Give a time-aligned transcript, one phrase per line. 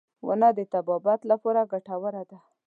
[0.27, 2.37] •ونه د طبابت لپاره ګټوره ده.